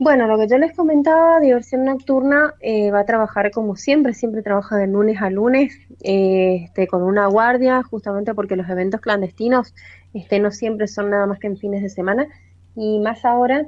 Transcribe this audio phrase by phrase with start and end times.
[0.00, 4.42] Bueno, lo que yo les comentaba, diversión nocturna eh, va a trabajar como siempre, siempre
[4.42, 5.74] trabaja de lunes a lunes,
[6.04, 9.74] eh, este, con una guardia, justamente porque los eventos clandestinos
[10.14, 12.28] este, no siempre son nada más que en fines de semana,
[12.76, 13.66] y más ahora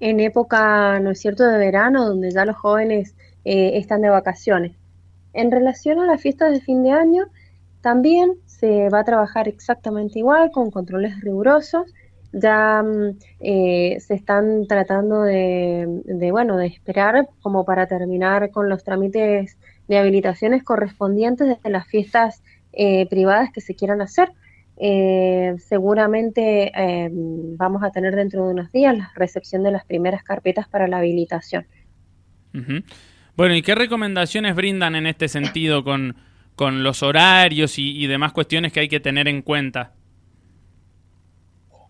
[0.00, 3.16] en época, ¿no es cierto?, de verano, donde ya los jóvenes
[3.46, 4.76] eh, están de vacaciones.
[5.32, 7.28] En relación a las fiestas de fin de año,
[7.80, 11.94] también se va a trabajar exactamente igual, con controles rigurosos,
[12.32, 15.86] ya mm, eh, se están tratando de,
[16.30, 19.58] bueno, de esperar como para terminar con los trámites
[19.88, 24.32] de habilitaciones correspondientes desde las fiestas eh, privadas que se quieran hacer.
[24.78, 26.70] Eh, seguramente
[27.56, 30.98] vamos a tener dentro de unos días la recepción de las primeras carpetas para la
[30.98, 31.66] habilitación.
[33.36, 36.14] Bueno, ¿y qué recomendaciones brindan en este sentido con
[36.84, 39.94] los horarios y demás cuestiones que hay que tener en cuenta?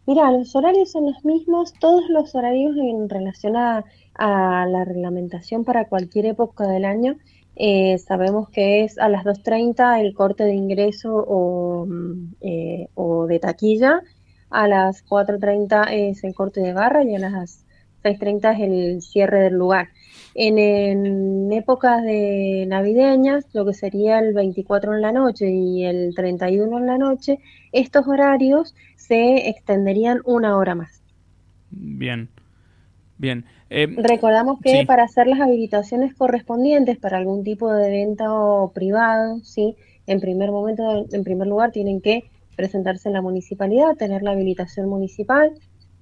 [0.07, 3.85] Mira, los horarios son los mismos, todos los horarios en relación a,
[4.19, 7.17] la reglamentación para cualquier época del año.
[7.57, 13.27] Eh, sabemos que es a las 2.30 el corte de ingreso o, mm, eh, o
[13.27, 14.03] de taquilla,
[14.51, 17.65] a las 4.30 es el corte de barra y a las
[18.05, 19.89] 6.30 es el cierre del lugar.
[20.35, 26.79] En, épocas de navideñas, lo que sería el 24 en la noche y el 31
[26.79, 27.39] en la noche,
[27.81, 31.03] estos horarios se extenderían una hora más.
[31.71, 32.29] Bien,
[33.19, 33.45] bien.
[33.69, 39.77] Eh, Recordamos que para hacer las habilitaciones correspondientes para algún tipo de evento privado, sí,
[40.07, 42.25] en primer momento, en primer lugar, tienen que
[42.57, 45.53] presentarse en la municipalidad, tener la habilitación municipal,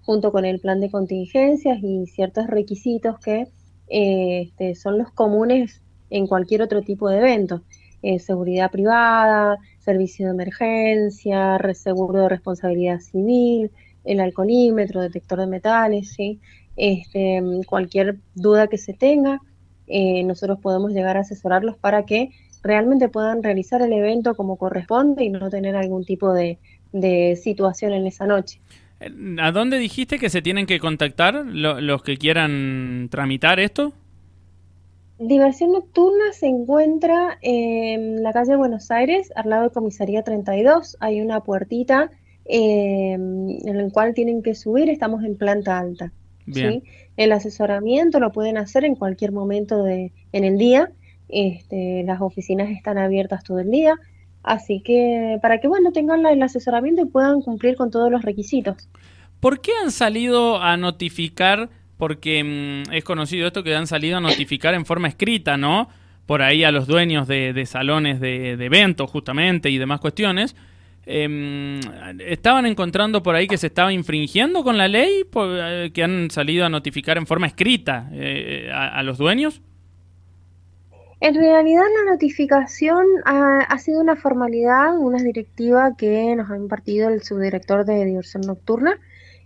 [0.02, 3.48] junto con el plan de contingencias y ciertos requisitos que
[3.88, 7.62] eh, este, son los comunes en cualquier otro tipo de evento.
[8.06, 13.70] Eh, seguridad privada, servicio de emergencia, seguro de responsabilidad civil,
[14.04, 16.38] el alcoholímetro, detector de metales, ¿sí?
[16.76, 19.40] este, cualquier duda que se tenga,
[19.86, 22.28] eh, nosotros podemos llegar a asesorarlos para que
[22.62, 26.58] realmente puedan realizar el evento como corresponde y no tener algún tipo de
[27.42, 28.60] situación en esa noche.
[29.40, 33.94] ¿A dónde dijiste que se tienen que contactar los que quieran tramitar esto?
[35.18, 40.96] Diversión Nocturna se encuentra en la calle Buenos Aires, al lado de Comisaría 32.
[41.00, 42.10] Hay una puertita
[42.46, 46.12] eh, en la cual tienen que subir, estamos en planta alta.
[47.16, 50.90] El asesoramiento lo pueden hacer en cualquier momento de, en el día.
[51.28, 53.94] Este, las oficinas están abiertas todo el día.
[54.42, 58.88] Así que para que bueno tengan el asesoramiento y puedan cumplir con todos los requisitos.
[59.40, 61.70] ¿Por qué han salido a notificar?
[61.96, 65.88] Porque mm, es conocido esto que han salido a notificar en forma escrita, ¿no?
[66.26, 70.56] Por ahí a los dueños de, salones de, eventos justamente y demás cuestiones.
[71.06, 71.80] Em,
[72.20, 75.26] ¿Estaban encontrando por ahí que se estaba infringiendo con la ley?
[75.34, 79.60] Eh, ¿Que han salido a notificar en forma escrita eh, a los dueños?
[81.24, 87.22] En realidad la notificación ha, sido una formalidad, una directiva que nos ha impartido el
[87.22, 88.98] subdirector de diversión nocturna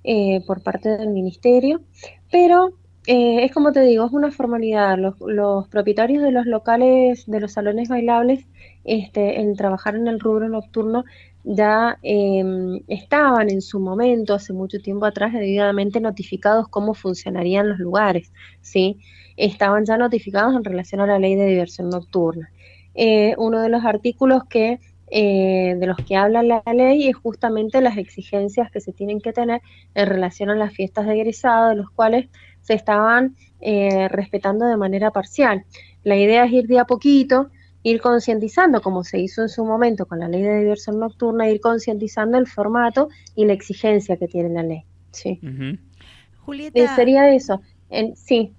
[0.04, 1.80] eh, por parte del ministerio,
[2.30, 2.72] pero
[3.06, 4.98] eh, es como te digo, es una formalidad.
[4.98, 8.46] Los, propietarios de los locales, de los salones bailables,
[8.84, 11.04] este, en trabajar en el rubro nocturno,
[11.44, 17.78] ya em, estaban en su momento, hace mucho tiempo atrás, debidamente notificados cómo funcionarían los
[17.78, 18.98] lugares, ¿sí?
[19.38, 22.50] estaban ya notificados en relación a la ley de diversión nocturna.
[22.94, 24.80] Eh, uno de los artículos que
[25.10, 29.32] eh, de los que habla la ley es justamente las exigencias que se tienen que
[29.32, 29.62] tener
[29.94, 32.28] en relación a las fiestas de egresado, de los cuales
[32.60, 35.64] se estaban eh, respetando de manera parcial.
[36.04, 37.50] La idea es ir de a poquito,
[37.82, 41.60] ir concientizando, como se hizo en su momento con la ley de diversión nocturna, ir
[41.60, 44.84] concientizando el formato y la exigencia que tiene la ley.
[45.12, 45.40] Sí.
[46.44, 46.94] Julieta.
[46.94, 47.60] sería eso.
[47.88, 48.52] En, sí.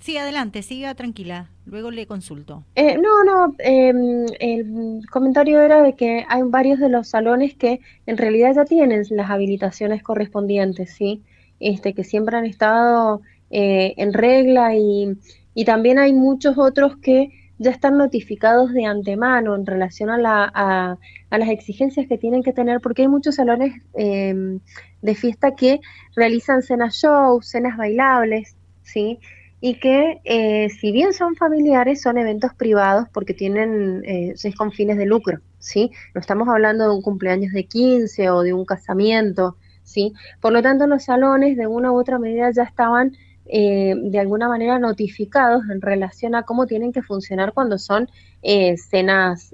[0.00, 1.50] Sí, adelante, siga tranquila.
[1.64, 2.64] Luego le consulto.
[2.74, 7.80] Eh, no, no, em, el comentario era de que hay varios de los salones que
[8.06, 11.22] en realidad ya tienen las habilitaciones correspondientes, ¿sí?
[11.60, 15.16] Este, que siempre han estado eh, en regla y,
[15.54, 20.50] y, también hay muchos otros que ya están notificados de antemano en relación a, la,
[20.52, 20.98] a,
[21.30, 24.60] a las exigencias que tienen que tener, porque hay muchos salones em,
[25.00, 25.80] de fiesta que
[26.14, 29.18] realizan cenas shows, cenas bailables, ¿sí?
[29.66, 34.96] Y que eh, si bien son familiares, son eventos privados porque tienen, eh, con fines
[34.96, 35.90] de lucro, ¿sí?
[36.14, 40.12] No estamos hablando de un cumpleaños de 15 o de un casamiento, ¿sí?
[40.40, 43.16] Por lo tanto, los salones de una u otra medida ya estaban
[43.46, 48.08] eh, de alguna manera notificados en relación a cómo tienen que funcionar cuando son
[48.42, 49.52] eh, cenas,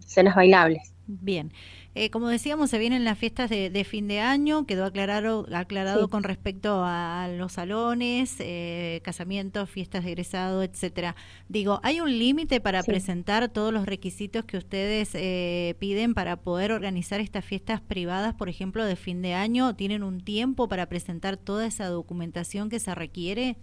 [0.00, 0.92] cenas bailables.
[1.06, 1.50] Bien.
[1.94, 6.22] Eh, como decíamos, se vienen las fiestas de, fin de año, quedó aclarado, aclarado con
[6.22, 11.16] respecto a los salones, eh, casamientos, fiestas de egresado, etcétera.
[11.48, 16.72] Digo, ¿hay un límite para presentar todos los requisitos que ustedes eh, piden para poder
[16.72, 19.76] organizar estas fiestas privadas, por ejemplo, de fin de año?
[19.76, 23.58] ¿Tienen un tiempo para presentar toda esa documentación que se requiere?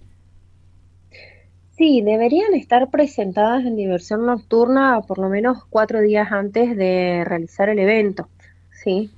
[1.79, 7.69] Sí, deberían estar presentadas en diversión nocturna por lo menos cuatro días antes de realizar
[7.69, 8.27] el evento,
[8.83, 9.09] ¿sí?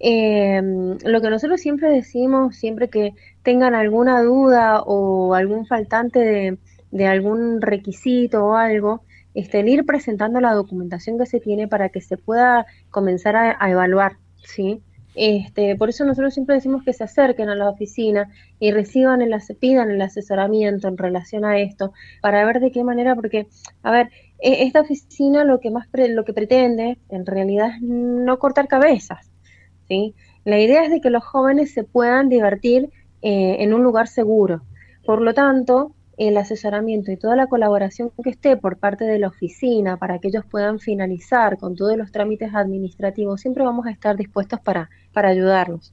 [0.00, 6.58] Em, lo que nosotros siempre decimos, siempre que tengan alguna duda o algún faltante
[6.90, 9.02] de, algún requisito o algo,
[9.34, 13.70] este, ir presentando la documentación que se tiene para que se pueda comenzar a, a
[13.70, 14.82] evaluar, ¿sí?
[15.14, 19.34] Este, por eso nosotros siempre decimos que se acerquen a la oficina y reciban el,
[19.58, 23.48] pidan el asesoramiento en relación a esto, para ver de qué manera, porque,
[23.82, 28.38] a ver, e, esta oficina lo que más lo que pretende en realidad es no
[28.38, 29.30] cortar cabezas,
[29.88, 30.14] ¿sí?
[30.44, 32.90] La idea es de que los jóvenes se puedan divertir
[33.22, 34.62] eh, en un lugar seguro.
[35.04, 39.28] Por lo tanto, el asesoramiento y toda la colaboración que esté por parte de la
[39.28, 44.16] oficina para que ellos puedan finalizar con todos los trámites administrativos, siempre vamos a estar
[44.16, 45.92] dispuestos para, para ayudarlos.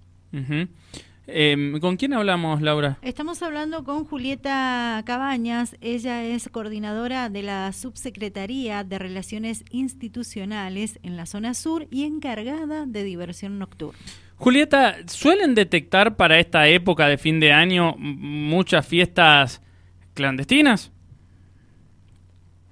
[1.27, 2.97] Em, ¿Con quién hablamos, Laura?
[3.01, 5.75] Estamos hablando con Julieta Cabañas.
[5.79, 12.85] Ella es coordinadora de la Subsecretaría de Relaciones Institucionales en la zona sur y encargada
[12.85, 13.99] de diversión nocturna.
[14.37, 19.61] Julieta, ¿suelen detectar para esta época de fin de año muchas fiestas
[20.15, 20.91] clandestinas?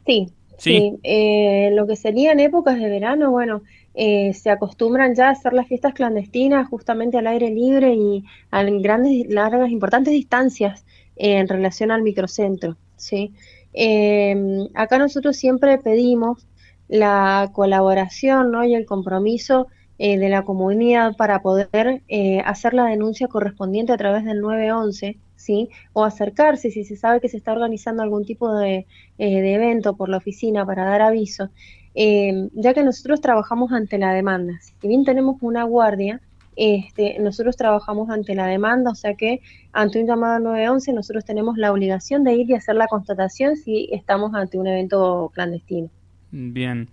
[0.06, 0.98] Sí, sí.
[1.04, 3.62] Eh, lo que serían épocas de verano, bueno,
[3.94, 8.64] eh, se acostumbran ya a hacer las fiestas clandestinas justamente al aire libre y a
[8.64, 10.86] grandes, largas, importantes distancias
[11.16, 12.76] en relación al microcentro.
[12.98, 13.34] ¿sí?
[13.74, 16.48] Em, acá nosotros siempre pedimos
[16.88, 18.64] la colaboración ¿no?
[18.66, 19.68] y el compromiso
[20.00, 22.02] eh, de la comunidad para poder
[22.46, 25.70] hacer la denuncia correspondiente a través del 911 ¿sí?
[25.92, 28.86] O acercarse si se sabe que se está organizando algún tipo de,
[29.18, 31.50] eh, evento por la oficina para dar aviso,
[31.96, 34.54] eh, ya que nosotros trabajamos ante la demanda.
[34.62, 36.22] Si bien tenemos una guardia,
[36.56, 39.42] este, nosotros trabajamos ante la demanda, o sea que
[39.74, 43.90] ante un llamado 911 nosotros tenemos la obligación de ir y hacer la constatación si
[43.92, 45.90] estamos ante un evento clandestino.
[46.32, 46.90] Bien,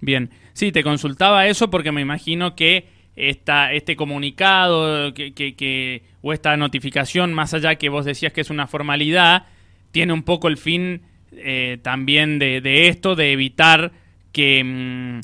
[0.00, 0.30] bien.
[0.52, 6.56] Sí, te consultaba eso porque me imagino que esta, este comunicado que, que, o esta
[6.56, 9.46] notificación, más allá que vos decías que es una formalidad,
[9.92, 11.02] tiene un poco el fin
[11.32, 13.92] eh, también de, esto, de evitar
[14.32, 15.20] que mm,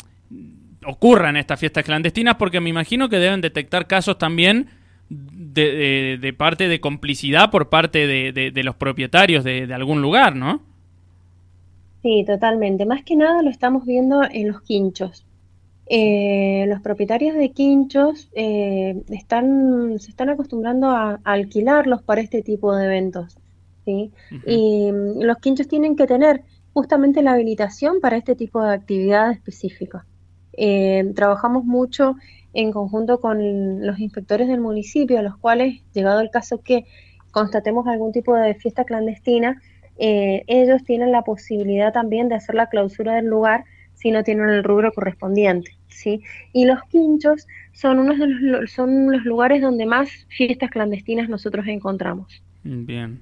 [0.86, 4.68] ocurran estas fiestas clandestinas, porque me imagino que deben detectar casos también
[5.08, 10.62] de, de, parte de complicidad por parte de, los propietarios de, algún lugar, ¿no?
[12.02, 12.86] Sí, totalmente.
[12.86, 15.26] Más que nada lo estamos viendo en los quinchos.
[15.92, 22.76] Eh, los propietarios de quinchos eh, están, se están acostumbrando a, alquilarlos para este tipo
[22.76, 23.36] de eventos.
[23.84, 24.12] ¿sí?
[24.46, 29.32] Y mm, los quinchos tienen que tener justamente la habilitación para este tipo de actividad
[29.32, 30.06] específica.
[30.52, 32.14] Eh, trabajamos mucho
[32.52, 36.84] en conjunto con los inspectores del municipio, a los cuales, llegado el caso que
[37.32, 39.60] constatemos algún tipo de fiesta clandestina,
[39.98, 43.64] ellos tienen la posibilidad también de hacer la clausura del lugar
[44.00, 45.76] si no tienen el rubro correspondiente.
[45.88, 46.22] ¿sí?
[46.52, 51.66] Y los quinchos son unos de los, son los lugares donde más fiestas clandestinas nosotros
[51.66, 52.42] encontramos.
[52.62, 53.20] Bien,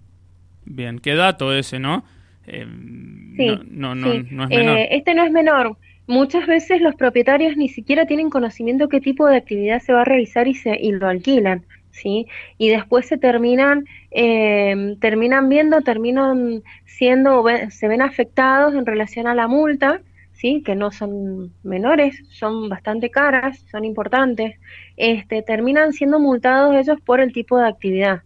[0.65, 2.05] bien, qué dato ese, ¿no?
[2.47, 4.79] Eh, no, no, es menor.
[4.79, 5.77] Eh, este no es menor.
[6.07, 10.05] Muchas veces los propietarios ni siquiera tienen conocimiento qué tipo de actividad se va a
[10.05, 11.65] realizar y, se, y lo alquilan.
[11.91, 12.27] ¿sí?
[12.57, 19.35] Y después se terminan, eh, terminan viendo, terminan siendo, se ven afectados en relación a
[19.35, 20.01] la multa
[20.39, 20.63] ¿sí?
[20.65, 24.59] que no son menores, son bastante caras, son importantes,
[24.97, 28.23] este, terminan siendo multados ellos por el tipo de actividad.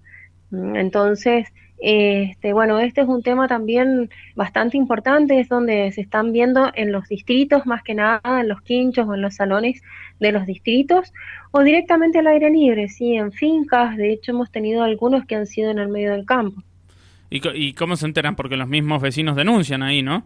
[0.50, 6.33] Mm, entonces, este, bueno, este es un tema también bastante importante, es donde se están
[6.33, 9.83] viendo en los distritos, más que nada en los quinchos o en los salones
[10.21, 11.12] de los distritos,
[11.50, 15.47] o directamente al aire libre, sí, en fincas, de hecho hemos tenido algunos que han
[15.47, 16.62] sido en el medio del campo.
[17.31, 18.37] ¿Y, y cómo se enteran?
[18.37, 20.25] Porque los mismos vecinos denuncian ahí, ¿no?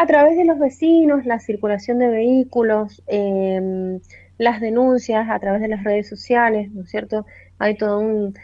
[0.00, 4.00] A través de los vecinos, la circulación de vehículos, em,
[4.38, 7.26] las denuncias a través de las redes sociales, ¿no es cierto?
[7.58, 8.34] Hay todo un,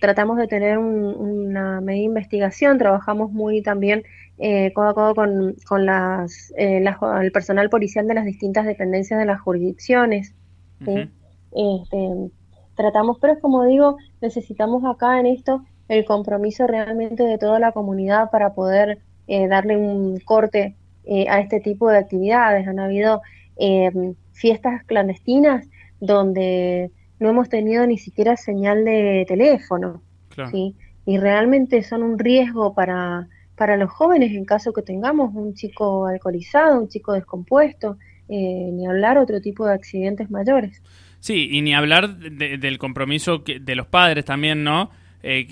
[0.00, 4.04] tratamos de tener una media investigación, trabajamos muy también
[4.38, 6.82] eh, codo a codo con, con las, eh,
[7.20, 10.34] el personal policial de las distintas dependencias de las jurisdicciones.
[10.80, 12.30] este,
[12.74, 17.72] tratamos, pero es como digo, necesitamos acá en esto el compromiso realmente de toda la
[17.72, 20.74] comunidad para poder eh, darle un corte
[21.06, 22.66] eh, a este tipo de actividades.
[22.66, 23.22] Han habido
[23.56, 23.90] eh,
[24.32, 25.66] fiestas clandestinas
[26.00, 30.02] donde no hemos tenido ni siquiera señal de teléfono.
[30.50, 30.74] ¿sí?
[31.06, 36.06] Y realmente son un riesgo para, para los jóvenes en caso que tengamos un chico
[36.06, 37.96] alcoholizado, un chico descompuesto,
[38.28, 40.82] eh, ni hablar otro tipo de accidentes mayores.
[41.20, 44.90] Sí, y ni hablar del compromiso de los padres también, ¿no?
[45.22, 45.46] Eh,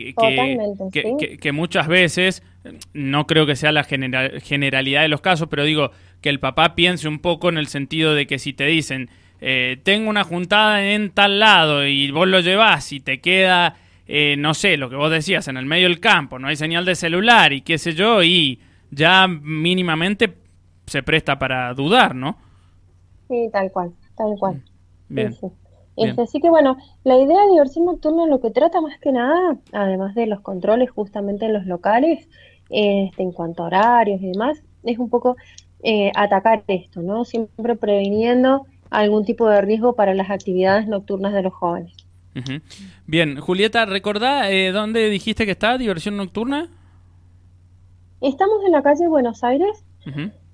[0.92, 2.42] que, que, muchas veces,
[2.92, 5.90] no creo que sea la generalidad de los casos, pero digo,
[6.20, 9.78] que el papá piense un poco en el sentido de que si te dicen, eh,
[9.82, 14.54] tengo una juntada en tal lado y vos lo llevas y te queda, eh, no
[14.54, 17.52] sé, lo que vos decías, en el medio del campo, no hay señal de celular
[17.52, 20.34] y qué sé yo, y ya mínimamente
[20.86, 22.38] se presta para dudar, ¿no?
[23.28, 24.62] Sí, tal cual, tal cual.
[25.08, 25.34] Bien.
[25.96, 29.58] Este, así que bueno, la idea de diversión nocturna lo que trata más que nada,
[29.72, 32.28] además de los controles justamente en los locales,
[32.70, 35.36] este, en cuanto a horarios y demás, es un poco
[35.82, 37.24] eh, atacar esto, ¿no?
[37.24, 41.94] Siempre previniendo algún tipo de riesgo para las actividades nocturnas de los jóvenes.
[43.06, 46.68] Bien, Julieta, ¿recordá eh, dónde dijiste que está Diversión Nocturna?
[48.20, 49.84] Estamos en la calle Buenos Aires,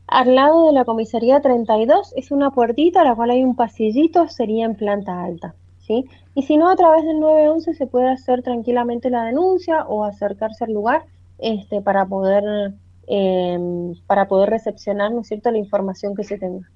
[0.08, 4.28] al lado de la comisaría 32, es una puertita a la cual hay un pasillito,
[4.28, 5.54] sería en planta alta.
[5.78, 6.04] ¿sí?
[6.34, 10.64] Y si no, a través del 911 se puede hacer tranquilamente la denuncia o acercarse
[10.64, 11.04] al lugar
[11.42, 12.74] este, para, poder,
[13.06, 15.50] em, para poder recepcionar ¿no es cierto?
[15.50, 16.70] la información que se tenga.